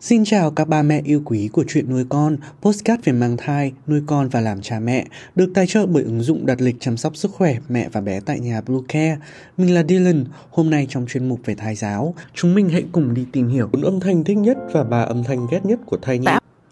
Xin 0.00 0.24
chào 0.24 0.50
các 0.50 0.68
ba 0.68 0.82
mẹ 0.82 1.02
yêu 1.04 1.22
quý 1.24 1.48
của 1.52 1.64
chuyện 1.68 1.90
nuôi 1.90 2.04
con, 2.08 2.36
postcard 2.62 3.04
về 3.04 3.12
mang 3.12 3.36
thai, 3.36 3.72
nuôi 3.86 4.02
con 4.06 4.28
và 4.28 4.40
làm 4.40 4.60
cha 4.62 4.80
mẹ, 4.80 5.06
được 5.34 5.50
tài 5.54 5.66
trợ 5.66 5.86
bởi 5.86 6.02
ứng 6.02 6.20
dụng 6.20 6.46
đặt 6.46 6.60
lịch 6.60 6.76
chăm 6.80 6.96
sóc 6.96 7.16
sức 7.16 7.30
khỏe 7.30 7.56
mẹ 7.68 7.88
và 7.92 8.00
bé 8.00 8.20
tại 8.20 8.40
nhà 8.40 8.60
Blue 8.60 8.80
Care. 8.88 9.18
Mình 9.56 9.74
là 9.74 9.82
Dylan, 9.88 10.24
hôm 10.50 10.70
nay 10.70 10.86
trong 10.90 11.06
chuyên 11.06 11.28
mục 11.28 11.40
về 11.44 11.54
thai 11.54 11.74
giáo, 11.74 12.14
chúng 12.34 12.54
mình 12.54 12.68
hãy 12.68 12.84
cùng 12.92 13.14
đi 13.14 13.26
tìm 13.32 13.48
hiểu 13.48 13.68
bốn 13.72 13.82
âm 13.82 14.00
thanh 14.00 14.24
thích 14.24 14.38
nhất 14.38 14.56
và 14.72 14.84
ba 14.84 15.02
âm 15.02 15.24
thanh 15.24 15.46
ghét 15.50 15.60
nhất 15.64 15.80
của 15.86 15.98
thai 16.02 16.18
nhi. 16.18 16.26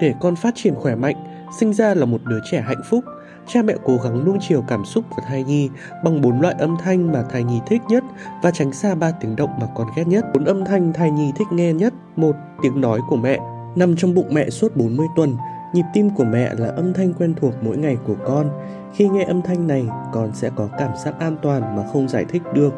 Để 0.00 0.14
con 0.20 0.36
phát 0.36 0.54
triển 0.54 0.74
khỏe 0.74 0.94
mạnh, 0.94 1.16
sinh 1.58 1.72
ra 1.72 1.94
là 1.94 2.06
một 2.06 2.20
đứa 2.24 2.40
trẻ 2.50 2.60
hạnh 2.60 2.82
phúc, 2.90 3.04
cha 3.46 3.62
mẹ 3.62 3.74
cố 3.84 3.96
gắng 4.04 4.24
nuông 4.24 4.38
chiều 4.40 4.64
cảm 4.68 4.84
xúc 4.84 5.04
của 5.10 5.22
thai 5.28 5.44
nhi 5.44 5.70
bằng 6.04 6.20
bốn 6.20 6.40
loại 6.40 6.54
âm 6.58 6.76
thanh 6.82 7.12
mà 7.12 7.22
thai 7.30 7.44
nhi 7.44 7.60
thích 7.66 7.82
nhất 7.88 8.04
và 8.42 8.50
tránh 8.50 8.72
xa 8.72 8.94
ba 8.94 9.10
tiếng 9.10 9.36
động 9.36 9.50
mà 9.60 9.66
con 9.74 9.86
ghét 9.96 10.06
nhất. 10.06 10.24
Bốn 10.34 10.44
âm 10.44 10.64
thanh 10.64 10.92
thai 10.92 11.10
nhi 11.10 11.32
thích 11.36 11.46
nghe 11.50 11.72
nhất. 11.72 11.94
Một, 12.16 12.36
tiếng 12.62 12.80
nói 12.80 13.00
của 13.08 13.16
mẹ. 13.16 13.38
Nằm 13.76 13.96
trong 13.96 14.14
bụng 14.14 14.28
mẹ 14.30 14.50
suốt 14.50 14.76
40 14.76 15.06
tuần, 15.16 15.36
nhịp 15.74 15.84
tim 15.94 16.10
của 16.10 16.24
mẹ 16.24 16.54
là 16.58 16.68
âm 16.68 16.94
thanh 16.94 17.14
quen 17.14 17.34
thuộc 17.34 17.54
mỗi 17.62 17.76
ngày 17.76 17.96
của 18.06 18.16
con. 18.26 18.50
Khi 18.94 19.08
nghe 19.08 19.24
âm 19.24 19.42
thanh 19.42 19.66
này, 19.66 19.86
con 20.12 20.30
sẽ 20.34 20.50
có 20.56 20.68
cảm 20.78 20.90
giác 21.04 21.14
an 21.18 21.36
toàn 21.42 21.76
mà 21.76 21.82
không 21.92 22.08
giải 22.08 22.24
thích 22.28 22.42
được. 22.54 22.74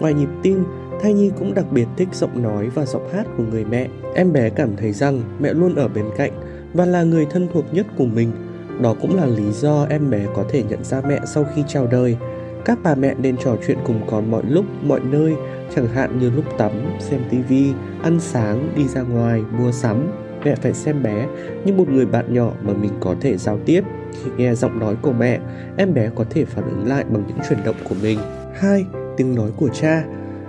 Ngoài 0.00 0.14
nhịp 0.14 0.28
tim, 0.42 0.64
thai 1.02 1.12
nhi 1.12 1.30
cũng 1.38 1.54
đặc 1.54 1.64
biệt 1.70 1.86
thích 1.96 2.08
giọng 2.12 2.42
nói 2.42 2.68
và 2.68 2.86
giọng 2.86 3.08
hát 3.12 3.26
của 3.36 3.42
người 3.42 3.64
mẹ. 3.64 3.88
Em 4.14 4.32
bé 4.32 4.50
cảm 4.50 4.76
thấy 4.76 4.92
rằng 4.92 5.22
mẹ 5.40 5.54
luôn 5.54 5.74
ở 5.74 5.88
bên 5.88 6.04
cạnh 6.16 6.32
và 6.74 6.86
là 6.86 7.02
người 7.02 7.26
thân 7.30 7.48
thuộc 7.52 7.74
nhất 7.74 7.86
của 7.96 8.06
mình. 8.06 8.32
Đó 8.82 8.94
cũng 9.00 9.16
là 9.16 9.26
lý 9.26 9.52
do 9.52 9.86
em 9.90 10.10
bé 10.10 10.26
có 10.34 10.44
thể 10.48 10.62
nhận 10.62 10.84
ra 10.84 11.00
mẹ 11.08 11.20
sau 11.26 11.46
khi 11.54 11.64
chào 11.68 11.86
đời. 11.86 12.16
Các 12.64 12.78
bà 12.82 12.94
mẹ 12.94 13.14
nên 13.14 13.36
trò 13.36 13.56
chuyện 13.66 13.78
cùng 13.86 14.00
con 14.10 14.30
mọi 14.30 14.42
lúc, 14.48 14.64
mọi 14.82 15.00
nơi, 15.00 15.34
chẳng 15.74 15.86
hạn 15.86 16.18
như 16.18 16.30
lúc 16.30 16.44
tắm, 16.58 16.72
xem 16.98 17.20
tivi, 17.30 17.72
ăn 18.02 18.20
sáng, 18.20 18.72
đi 18.76 18.88
ra 18.88 19.02
ngoài, 19.02 19.42
mua 19.58 19.72
sắm. 19.72 20.08
Mẹ 20.44 20.54
phải 20.54 20.72
xem 20.72 21.02
bé 21.02 21.26
như 21.64 21.72
một 21.72 21.88
người 21.88 22.06
bạn 22.06 22.34
nhỏ 22.34 22.52
mà 22.62 22.72
mình 22.72 22.92
có 23.00 23.14
thể 23.20 23.36
giao 23.36 23.58
tiếp. 23.66 23.84
Khi 24.24 24.30
nghe 24.36 24.54
giọng 24.54 24.78
nói 24.78 24.96
của 25.02 25.12
mẹ, 25.12 25.38
em 25.76 25.94
bé 25.94 26.10
có 26.14 26.24
thể 26.30 26.44
phản 26.44 26.64
ứng 26.64 26.86
lại 26.86 27.04
bằng 27.08 27.22
những 27.28 27.38
chuyển 27.48 27.64
động 27.64 27.76
của 27.88 27.94
mình. 28.02 28.18
2. 28.54 28.84
Tiếng 29.16 29.34
nói 29.34 29.50
của 29.56 29.68
cha 29.68 30.04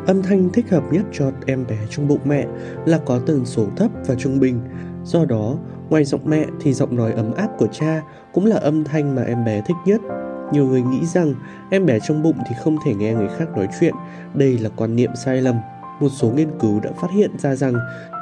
Âm 0.08 0.22
thanh 0.22 0.50
thích 0.50 0.66
hợp 0.69 0.83
nhất 0.91 1.06
cho 1.11 1.31
em 1.45 1.66
bé 1.69 1.78
trong 1.89 2.08
bụng 2.08 2.19
mẹ 2.25 2.47
là 2.85 3.00
có 3.06 3.19
tần 3.19 3.45
số 3.45 3.67
thấp 3.75 3.91
và 4.08 4.16
trung 4.16 4.39
bình. 4.39 4.59
Do 5.03 5.25
đó, 5.25 5.58
Ngoài 5.92 6.03
giọng 6.03 6.22
mẹ 6.25 6.45
thì 6.61 6.73
giọng 6.73 6.95
nói 6.95 7.14
ấm 7.14 7.34
áp 7.34 7.47
của 7.58 7.67
cha 7.67 8.02
cũng 8.34 8.45
là 8.45 8.56
âm 8.56 8.84
thanh 8.84 9.16
mà 9.16 9.23
em 9.23 9.45
bé 9.45 9.61
thích 9.66 9.78
nhất. 9.86 10.02
Nhiều 10.53 10.66
người 10.66 10.81
nghĩ 10.81 11.06
rằng 11.06 11.34
em 11.72 11.86
bé 11.86 12.00
trong 12.00 12.23
bụng 12.23 12.36
thì 12.50 12.56
không 12.64 12.78
thể 12.86 12.94
nghe 12.94 13.14
người 13.14 13.28
khác 13.38 13.50
nói 13.58 13.67
chuyện. 13.80 13.94
Đây 14.34 14.58
là 14.58 14.69
quan 14.75 14.95
niệm 14.95 15.09
sai 15.25 15.42
lầm. 15.42 15.56
Một 16.00 16.09
số 16.09 16.30
nghiên 16.30 16.59
cứu 16.59 16.80
đã 16.80 16.89
phát 17.02 17.12
hiện 17.12 17.31
ra 17.39 17.56
rằng 17.56 17.73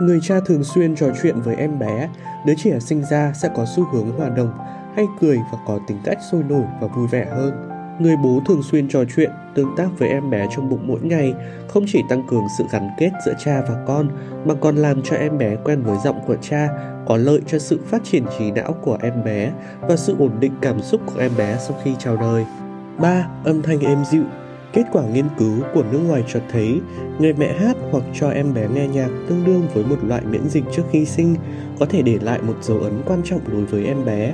người 0.01 0.19
cha 0.21 0.35
thường 0.45 0.63
xuyên 0.63 0.95
trò 0.95 1.07
chuyện 1.21 1.41
với 1.41 1.55
em 1.55 1.79
bé, 1.79 2.09
đứa 2.45 2.53
trẻ 2.63 2.79
sinh 2.79 3.03
ra 3.03 3.33
sẽ 3.41 3.49
có 3.55 3.65
xu 3.75 3.83
hướng 3.83 4.11
hòa 4.17 4.29
đồng, 4.29 4.51
hay 4.95 5.05
cười 5.21 5.37
và 5.51 5.57
có 5.67 5.79
tính 5.87 5.97
cách 6.03 6.17
sôi 6.31 6.43
nổi 6.43 6.65
và 6.81 6.87
vui 6.87 7.07
vẻ 7.07 7.25
hơn. 7.25 7.68
Người 7.99 8.15
bố 8.23 8.41
thường 8.47 8.63
xuyên 8.63 8.87
trò 8.87 9.03
chuyện, 9.15 9.31
tương 9.55 9.75
tác 9.77 9.87
với 9.97 10.09
em 10.09 10.29
bé 10.29 10.47
trong 10.55 10.69
bụng 10.69 10.87
mỗi 10.87 10.99
ngày 11.01 11.33
không 11.67 11.85
chỉ 11.87 12.03
tăng 12.09 12.23
cường 12.27 12.43
sự 12.57 12.63
gắn 12.71 12.89
kết 12.97 13.11
giữa 13.25 13.33
cha 13.45 13.61
và 13.61 13.83
con 13.87 14.07
mà 14.45 14.53
còn 14.61 14.75
làm 14.75 15.01
cho 15.01 15.15
em 15.15 15.37
bé 15.37 15.55
quen 15.63 15.83
với 15.83 15.97
giọng 16.03 16.19
của 16.27 16.35
cha, 16.41 16.69
có 17.07 17.17
lợi 17.17 17.41
cho 17.47 17.59
sự 17.59 17.79
phát 17.85 18.03
triển 18.03 18.23
trí 18.37 18.51
não 18.51 18.73
của 18.81 18.97
em 19.01 19.23
bé 19.23 19.51
và 19.81 19.95
sự 19.95 20.15
ổn 20.19 20.31
định 20.39 20.51
cảm 20.61 20.81
xúc 20.81 21.01
của 21.05 21.19
em 21.19 21.31
bé 21.37 21.57
sau 21.59 21.77
khi 21.83 21.95
chào 21.99 22.17
đời. 22.17 22.45
3. 22.97 23.27
Âm 23.43 23.61
thanh 23.61 23.79
êm 23.79 24.05
dịu 24.05 24.23
Kết 24.73 24.83
quả 24.91 25.03
nghiên 25.03 25.25
cứu 25.39 25.63
của 25.73 25.83
nước 25.91 25.99
ngoài 25.99 26.23
cho 26.27 26.39
thấy 26.51 26.81
người 27.19 27.33
mẹ 27.33 27.53
hát 27.59 27.77
hoặc 27.91 28.03
cho 28.19 28.29
em 28.29 28.53
bé 28.53 28.67
nghe 28.67 28.87
nhạc 28.87 29.09
tương 29.29 29.45
đương 29.45 29.67
với 29.73 29.85
một 29.85 29.97
loại 30.03 30.21
miễn 30.25 30.49
dịch 30.49 30.63
trước 30.75 30.83
khi 30.91 31.05
sinh 31.05 31.35
có 31.79 31.85
thể 31.85 32.01
để 32.01 32.19
lại 32.21 32.41
một 32.41 32.55
dấu 32.61 32.79
ấn 32.79 33.01
quan 33.05 33.21
trọng 33.25 33.41
đối 33.51 33.65
với 33.65 33.85
em 33.85 34.05
bé 34.05 34.33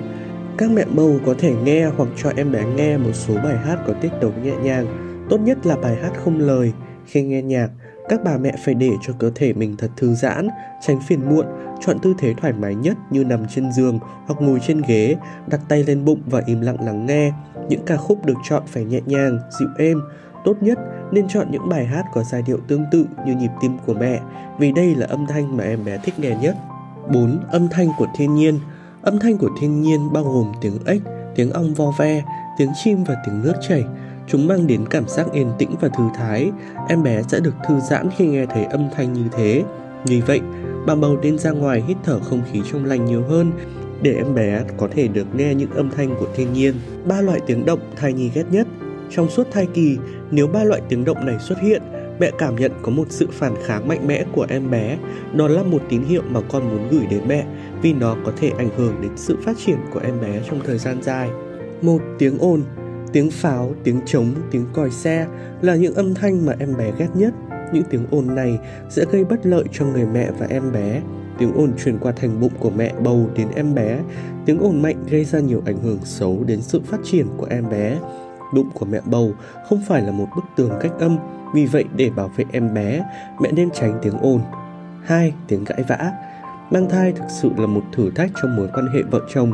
các 0.58 0.72
mẹ 0.72 0.86
bầu 0.96 1.20
có 1.26 1.36
thể 1.38 1.54
nghe 1.64 1.86
hoặc 1.86 2.10
cho 2.18 2.32
em 2.36 2.52
bé 2.52 2.66
nghe 2.66 2.98
một 2.98 3.14
số 3.14 3.34
bài 3.44 3.58
hát 3.58 3.80
có 3.88 3.94
tiết 3.94 4.10
tấu 4.22 4.32
nhẹ 4.44 4.56
nhàng, 4.64 4.86
tốt 5.30 5.38
nhất 5.38 5.66
là 5.66 5.76
bài 5.76 5.96
hát 6.02 6.12
không 6.24 6.40
lời. 6.40 6.74
Khi 7.06 7.22
nghe 7.22 7.42
nhạc, 7.42 7.70
các 8.10 8.20
bà 8.24 8.38
mẹ 8.38 8.56
phải 8.66 8.74
để 8.74 8.92
cho 9.02 9.14
cơ 9.20 9.32
thể 9.36 9.54
mình 9.54 9.76
thật 9.78 9.92
thư 9.98 10.14
giãn, 10.14 10.48
tránh 10.82 11.00
phiền 11.08 11.30
muộn, 11.30 11.46
chọn 11.82 12.00
tư 12.00 12.14
thế 12.20 12.34
thoải 12.34 12.54
mái 12.54 12.76
nhất 12.76 12.98
như 13.10 13.24
nằm 13.24 13.48
trên 13.56 13.72
giường 13.72 14.00
hoặc 14.26 14.42
ngồi 14.42 14.60
trên 14.68 14.82
ghế, 14.88 15.16
đặt 15.48 15.60
tay 15.70 15.84
lên 15.84 16.06
bụng 16.06 16.22
và 16.26 16.42
im 16.46 16.62
lặng 16.62 16.86
lắng 16.86 17.06
nghe. 17.06 17.32
Những 17.70 17.86
ca 17.86 17.98
khúc 17.98 18.26
được 18.26 18.38
chọn 18.50 18.64
phải 18.68 18.84
nhẹ 18.84 19.00
nhàng, 19.06 19.40
dịu 19.60 19.70
êm. 19.78 20.02
Tốt 20.46 20.58
nhất 20.62 20.80
nên 21.12 21.28
chọn 21.28 21.48
những 21.52 21.70
bài 21.70 21.86
hát 21.86 22.06
có 22.14 22.24
giai 22.24 22.42
điệu 22.42 22.58
tương 22.68 22.86
tự 22.92 23.06
như 23.26 23.36
nhịp 23.36 23.52
tim 23.62 23.78
của 23.86 23.94
mẹ, 23.94 24.20
vì 24.60 24.72
đây 24.72 24.96
là 24.96 25.08
âm 25.08 25.26
thanh 25.28 25.58
mà 25.58 25.64
em 25.64 25.86
bé 25.86 25.98
thích 25.98 26.20
nghe 26.20 26.38
nhất. 26.42 26.56
4. 27.14 27.40
Âm 27.52 27.68
thanh 27.70 27.88
của 27.98 28.08
thiên 28.16 28.36
nhiên 28.36 28.60
Âm 29.06 29.20
thanh 29.20 29.38
của 29.38 29.50
thiên 29.60 29.82
nhiên 29.82 30.14
bao 30.14 30.24
gồm 30.24 30.52
tiếng 30.62 30.78
ếch, 30.86 31.02
tiếng 31.36 31.52
ong 31.52 31.74
vo 31.74 31.92
ve, 31.98 32.24
tiếng 32.58 32.70
chim 32.84 33.04
và 33.04 33.16
tiếng 33.26 33.42
nước 33.44 33.54
chảy. 33.68 33.84
Chúng 34.28 34.48
mang 34.48 34.68
đến 34.68 34.86
cảm 34.90 35.08
giác 35.08 35.28
yên 35.34 35.52
tĩnh 35.58 35.70
và 35.82 35.90
thư 35.90 36.04
thái. 36.16 36.52
Em 36.90 37.04
bé 37.04 37.22
sẽ 37.28 37.40
được 37.40 37.54
thư 37.68 37.80
giãn 37.80 38.10
khi 38.18 38.28
nghe 38.28 38.46
thấy 38.46 38.66
âm 38.66 38.90
thanh 38.96 39.14
như 39.14 39.24
thế. 39.32 39.64
Vì 40.06 40.22
vậy, 40.22 40.42
bà 40.86 40.96
bầu 40.96 41.18
nên 41.22 41.38
ra 41.38 41.52
ngoài 41.52 41.84
hít 41.88 41.98
thở 42.04 42.20
không 42.20 42.42
khí 42.52 42.62
trong 42.72 42.86
lành 42.86 43.06
nhiều 43.06 43.24
hơn 43.24 43.52
để 44.02 44.14
em 44.14 44.36
bé 44.36 44.64
có 44.78 44.88
thể 44.92 45.08
được 45.08 45.36
nghe 45.36 45.56
những 45.56 45.72
âm 45.72 45.90
thanh 45.90 46.16
của 46.20 46.28
thiên 46.36 46.54
nhiên. 46.54 46.74
Ba 47.06 47.22
loại 47.22 47.40
tiếng 47.46 47.66
động 47.66 47.80
thai 47.96 48.14
nhi 48.14 48.32
ghét 48.34 48.46
nhất. 48.52 48.68
Trong 49.10 49.30
suốt 49.30 49.48
thai 49.52 49.68
kỳ, 49.74 49.98
nếu 50.32 50.48
ba 50.48 50.64
loại 50.64 50.82
tiếng 50.90 51.06
động 51.06 51.26
này 51.26 51.36
xuất 51.40 51.60
hiện, 51.62 51.82
mẹ 52.20 52.32
cảm 52.38 52.56
nhận 52.56 52.72
có 52.82 52.92
một 52.92 53.06
sự 53.10 53.28
phản 53.32 53.54
kháng 53.66 53.88
mạnh 53.88 54.08
mẽ 54.08 54.26
của 54.34 54.46
em 54.50 54.72
bé. 54.72 54.98
Đó 55.34 55.48
là 55.48 55.64
một 55.64 55.82
tín 55.90 56.02
hiệu 56.02 56.22
mà 56.30 56.42
con 56.50 56.70
muốn 56.70 56.88
gửi 56.92 57.06
đến 57.10 57.22
mẹ 57.28 57.46
vì 57.82 57.94
nó 57.94 58.16
có 58.26 58.32
thể 58.38 58.52
ảnh 58.58 58.70
hưởng 58.78 59.02
đến 59.02 59.12
sự 59.16 59.38
phát 59.44 59.58
triển 59.66 59.78
của 59.94 60.00
em 60.00 60.22
bé 60.22 60.42
trong 60.50 60.60
thời 60.66 60.78
gian 60.78 61.04
dài. 61.04 61.30
Một 61.82 62.02
tiếng 62.20 62.38
ồn, 62.40 62.64
tiếng 63.14 63.32
pháo, 63.32 63.74
tiếng 63.84 64.02
trống, 64.06 64.32
tiếng 64.52 64.66
còi 64.74 64.92
xe 64.92 65.28
là 65.62 65.76
những 65.76 65.96
âm 65.96 66.14
thanh 66.14 66.46
mà 66.46 66.54
em 66.60 66.78
bé 66.78 66.92
ghét 66.98 67.10
nhất. 67.14 67.34
Những 67.74 67.84
tiếng 67.90 68.06
ồn 68.12 68.36
này 68.36 68.58
sẽ 68.90 69.06
gây 69.12 69.24
bất 69.24 69.46
lợi 69.46 69.64
cho 69.72 69.86
người 69.86 70.06
mẹ 70.06 70.30
và 70.40 70.48
em 70.50 70.72
bé. 70.72 71.02
Tiếng 71.38 71.54
ồn 71.54 71.72
truyền 71.84 71.98
qua 71.98 72.12
thành 72.12 72.40
bụng 72.40 72.52
của 72.60 72.70
mẹ 72.70 72.94
bầu 73.04 73.30
đến 73.36 73.48
em 73.56 73.76
bé. 73.76 74.00
Tiếng 74.46 74.60
ồn 74.60 74.82
mạnh 74.82 75.04
gây 75.10 75.26
ra 75.26 75.40
nhiều 75.40 75.62
ảnh 75.66 75.78
hưởng 75.84 76.00
xấu 76.04 76.44
đến 76.44 76.62
sự 76.62 76.82
phát 76.86 77.00
triển 77.04 77.28
của 77.38 77.48
em 77.50 77.70
bé 77.70 77.98
đụng 78.54 78.70
của 78.74 78.86
mẹ 78.86 79.00
bầu 79.06 79.32
không 79.70 79.82
phải 79.88 80.02
là 80.02 80.12
một 80.12 80.28
bức 80.36 80.46
tường 80.56 80.72
cách 80.82 80.92
âm, 81.00 81.18
vì 81.54 81.66
vậy 81.66 81.86
để 81.96 82.10
bảo 82.10 82.28
vệ 82.28 82.46
em 82.52 82.74
bé, 82.74 83.06
mẹ 83.40 83.52
nên 83.52 83.70
tránh 83.72 84.00
tiếng 84.02 84.18
ồn. 84.22 84.42
2. 85.04 85.34
Tiếng 85.48 85.66
cãi 85.66 85.84
vã 85.88 86.12
Mang 86.72 86.90
thai 86.90 87.12
thực 87.12 87.26
sự 87.30 87.52
là 87.58 87.68
một 87.68 87.82
thử 87.92 88.12
thách 88.12 88.32
trong 88.42 88.56
mối 88.56 88.68
quan 88.74 88.88
hệ 88.88 89.02
vợ 89.02 89.20
chồng. 89.34 89.52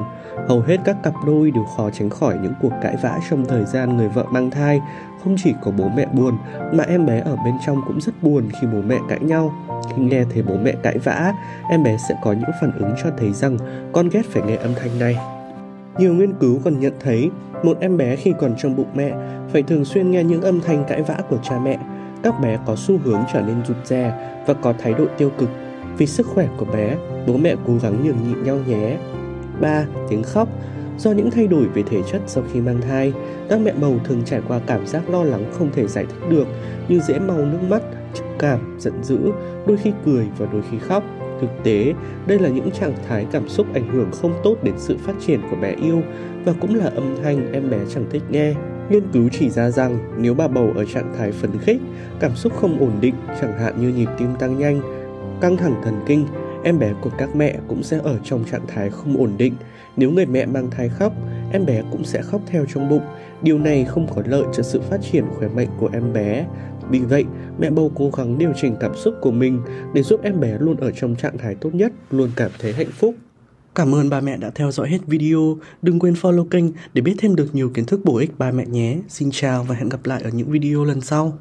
Hầu 0.47 0.61
hết 0.61 0.77
các 0.85 1.03
cặp 1.03 1.13
đôi 1.25 1.51
đều 1.51 1.63
khó 1.77 1.89
tránh 1.89 2.09
khỏi 2.09 2.37
những 2.41 2.53
cuộc 2.61 2.71
cãi 2.81 2.95
vã 3.01 3.19
trong 3.29 3.45
thời 3.45 3.65
gian 3.65 3.97
người 3.97 4.07
vợ 4.07 4.25
mang 4.31 4.49
thai. 4.51 4.81
Không 5.23 5.35
chỉ 5.43 5.53
có 5.61 5.71
bố 5.71 5.89
mẹ 5.95 6.05
buồn, 6.05 6.37
mà 6.73 6.83
em 6.83 7.05
bé 7.05 7.19
ở 7.19 7.35
bên 7.45 7.53
trong 7.65 7.81
cũng 7.87 8.01
rất 8.01 8.11
buồn 8.21 8.49
khi 8.61 8.67
bố 8.73 8.81
mẹ 8.81 8.97
cãi 9.09 9.19
nhau. 9.19 9.53
Khi 9.89 10.03
nghe 10.03 10.23
thấy 10.33 10.43
bố 10.43 10.57
mẹ 10.63 10.73
cãi 10.83 10.97
vã, 10.97 11.33
em 11.69 11.83
bé 11.83 11.97
sẽ 12.09 12.15
có 12.23 12.33
những 12.33 12.51
phản 12.61 12.71
ứng 12.79 12.93
cho 13.03 13.09
thấy 13.17 13.33
rằng 13.33 13.57
con 13.93 14.09
ghét 14.09 14.25
phải 14.29 14.43
nghe 14.43 14.55
âm 14.55 14.71
thanh 14.75 14.99
này. 14.99 15.17
Nhiều 15.97 16.13
nghiên 16.13 16.33
cứu 16.33 16.59
còn 16.63 16.79
nhận 16.79 16.93
thấy 16.99 17.29
một 17.63 17.77
em 17.79 17.97
bé 17.97 18.15
khi 18.15 18.33
còn 18.39 18.53
trong 18.57 18.75
bụng 18.75 18.89
mẹ 18.95 19.13
phải 19.53 19.63
thường 19.63 19.85
xuyên 19.85 20.11
nghe 20.11 20.23
những 20.23 20.41
âm 20.41 20.61
thanh 20.61 20.83
cãi 20.87 21.01
vã 21.01 21.17
của 21.29 21.37
cha 21.43 21.59
mẹ. 21.59 21.79
Các 22.23 22.33
bé 22.41 22.59
có 22.65 22.75
xu 22.75 22.97
hướng 23.03 23.19
trở 23.33 23.41
nên 23.41 23.65
rụt 23.67 23.77
rè 23.85 24.13
và 24.47 24.53
có 24.53 24.73
thái 24.79 24.93
độ 24.93 25.05
tiêu 25.17 25.31
cực 25.37 25.49
vì 25.97 26.07
sức 26.07 26.27
khỏe 26.27 26.47
của 26.57 26.65
bé, 26.65 26.97
bố 27.27 27.37
mẹ 27.37 27.55
cố 27.67 27.73
gắng 27.81 28.03
nhường 28.03 28.27
nhịn 28.27 28.43
nhau 28.43 28.57
nhé. 28.67 28.97
3. 29.61 29.85
Tiếng 30.09 30.23
khóc 30.23 30.49
Do 30.97 31.11
những 31.11 31.31
thay 31.31 31.47
đổi 31.47 31.67
về 31.67 31.83
thể 31.83 32.01
chất 32.11 32.21
sau 32.27 32.43
khi 32.53 32.61
mang 32.61 32.81
thai, 32.81 33.13
các 33.49 33.59
mẹ 33.61 33.73
bầu 33.81 33.99
thường 34.03 34.21
trải 34.25 34.41
qua 34.47 34.59
cảm 34.67 34.87
giác 34.87 35.09
lo 35.09 35.23
lắng 35.23 35.45
không 35.51 35.71
thể 35.73 35.87
giải 35.87 36.05
thích 36.05 36.29
được 36.29 36.47
như 36.87 36.99
dễ 36.99 37.19
mau 37.19 37.37
nước 37.37 37.59
mắt, 37.69 37.81
trầm 38.13 38.27
cảm, 38.39 38.77
giận 38.79 39.03
dữ, 39.03 39.19
đôi 39.67 39.77
khi 39.77 39.91
cười 40.05 40.27
và 40.37 40.47
đôi 40.51 40.61
khi 40.71 40.77
khóc. 40.79 41.03
Thực 41.41 41.63
tế, 41.63 41.93
đây 42.27 42.39
là 42.39 42.49
những 42.49 42.71
trạng 42.71 42.93
thái 43.07 43.25
cảm 43.31 43.49
xúc 43.49 43.67
ảnh 43.73 43.87
hưởng 43.91 44.11
không 44.11 44.33
tốt 44.43 44.55
đến 44.63 44.73
sự 44.77 44.97
phát 44.97 45.13
triển 45.27 45.39
của 45.49 45.55
bé 45.61 45.75
yêu 45.75 46.01
và 46.45 46.53
cũng 46.61 46.75
là 46.75 46.85
âm 46.85 47.15
thanh 47.23 47.53
em 47.53 47.69
bé 47.69 47.77
chẳng 47.93 48.05
thích 48.11 48.23
nghe. 48.29 48.53
Nghiên 48.89 49.03
cứu 49.13 49.29
chỉ 49.31 49.49
ra 49.49 49.69
rằng 49.69 49.97
nếu 50.17 50.33
bà 50.33 50.47
bầu 50.47 50.73
ở 50.75 50.85
trạng 50.85 51.13
thái 51.17 51.31
phấn 51.31 51.51
khích, 51.59 51.81
cảm 52.19 52.35
xúc 52.35 52.53
không 52.55 52.79
ổn 52.79 52.91
định, 53.01 53.15
chẳng 53.41 53.59
hạn 53.59 53.81
như 53.81 53.89
nhịp 53.89 54.09
tim 54.17 54.35
tăng 54.39 54.59
nhanh, 54.59 54.81
căng 55.41 55.57
thẳng 55.57 55.75
thần 55.83 55.95
kinh, 56.07 56.25
em 56.63 56.79
bé 56.79 56.93
của 57.01 57.09
các 57.17 57.35
mẹ 57.35 57.55
cũng 57.67 57.83
sẽ 57.83 57.99
ở 58.03 58.17
trong 58.23 58.43
trạng 58.51 58.67
thái 58.67 58.89
không 58.89 59.17
ổn 59.17 59.31
định. 59.37 59.53
Nếu 59.97 60.11
người 60.11 60.25
mẹ 60.25 60.45
mang 60.45 60.69
thai 60.71 60.89
khóc, 60.89 61.13
em 61.51 61.65
bé 61.65 61.81
cũng 61.91 62.03
sẽ 62.03 62.21
khóc 62.21 62.41
theo 62.47 62.65
trong 62.73 62.89
bụng. 62.89 63.03
Điều 63.41 63.59
này 63.59 63.85
không 63.85 64.07
có 64.15 64.21
lợi 64.25 64.43
cho 64.53 64.63
sự 64.63 64.81
phát 64.81 64.97
triển 65.11 65.25
khỏe 65.37 65.47
mạnh 65.47 65.67
của 65.79 65.89
em 65.93 66.13
bé. 66.13 66.45
Vì 66.91 66.99
vậy, 66.99 67.25
mẹ 67.59 67.69
bầu 67.69 67.91
cố 67.95 68.09
gắng 68.17 68.37
điều 68.37 68.53
chỉnh 68.61 68.75
cảm 68.79 68.95
xúc 68.95 69.13
của 69.21 69.31
mình 69.31 69.61
để 69.93 70.03
giúp 70.03 70.19
em 70.23 70.39
bé 70.39 70.57
luôn 70.59 70.77
ở 70.77 70.91
trong 70.91 71.15
trạng 71.15 71.37
thái 71.37 71.55
tốt 71.55 71.75
nhất, 71.75 71.91
luôn 72.09 72.29
cảm 72.35 72.51
thấy 72.59 72.73
hạnh 72.73 72.91
phúc. 72.91 73.15
Cảm 73.75 73.95
ơn 73.95 74.09
ba 74.09 74.21
mẹ 74.21 74.37
đã 74.37 74.49
theo 74.55 74.71
dõi 74.71 74.89
hết 74.89 74.99
video. 75.07 75.57
Đừng 75.81 75.99
quên 75.99 76.13
follow 76.13 76.45
kênh 76.45 76.65
để 76.93 77.01
biết 77.01 77.15
thêm 77.17 77.35
được 77.35 77.55
nhiều 77.55 77.69
kiến 77.69 77.85
thức 77.85 78.01
bổ 78.03 78.17
ích 78.17 78.31
ba 78.37 78.51
mẹ 78.51 78.65
nhé. 78.65 78.97
Xin 79.09 79.29
chào 79.31 79.63
và 79.63 79.75
hẹn 79.75 79.89
gặp 79.89 80.05
lại 80.05 80.21
ở 80.23 80.29
những 80.29 80.51
video 80.51 80.83
lần 80.83 81.01
sau. 81.01 81.37